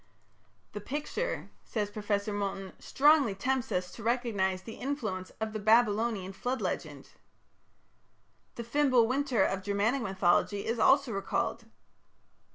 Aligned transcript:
"The 0.71 0.81
picture", 0.81 1.51
says 1.63 1.91
Professor 1.91 2.33
Moulton, 2.33 2.73
"strongly 2.79 3.35
tempts 3.35 3.71
us 3.71 3.91
to 3.91 4.01
recognize 4.01 4.63
the 4.63 4.77
influence 4.77 5.29
of 5.39 5.53
the 5.53 5.59
Babylonian 5.59 6.33
Flood 6.33 6.59
Legend." 6.59 7.09
The 8.55 8.63
"Fimbul 8.63 9.05
winter" 9.05 9.43
of 9.45 9.61
Germanic 9.61 10.01
mythology 10.01 10.65
is 10.65 10.79
also 10.79 11.11
recalled. 11.11 11.65